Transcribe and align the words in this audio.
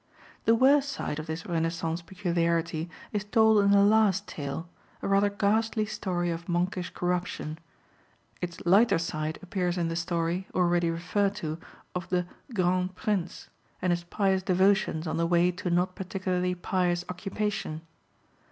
The 0.45 0.55
worse 0.55 0.87
side 0.87 1.19
of 1.19 1.27
this 1.27 1.45
Renaissance 1.45 2.01
peculiarity 2.01 2.89
is 3.13 3.23
told 3.23 3.63
in 3.63 3.69
the 3.69 3.83
last 3.83 4.27
tale, 4.27 4.67
a 5.03 5.07
rather 5.07 5.29
ghastly 5.29 5.85
story 5.85 6.31
of 6.31 6.49
monkish 6.49 6.89
corruption; 6.89 7.59
its 8.41 8.65
lighter 8.65 8.97
side 8.97 9.37
appears 9.43 9.77
in 9.77 9.89
the 9.89 9.95
story, 9.95 10.47
already 10.55 10.89
referred 10.89 11.35
to, 11.35 11.59
of 11.93 12.09
the 12.09 12.25
"Grand 12.51 12.95
Prince" 12.95 13.49
and 13.79 13.91
his 13.91 14.03
pious 14.05 14.41
devotions 14.41 15.05
on 15.05 15.17
the 15.17 15.27
way 15.27 15.51
to 15.51 15.69
not 15.69 15.93
particularly 15.93 16.55
pious 16.55 17.05
occupation. 17.07 17.81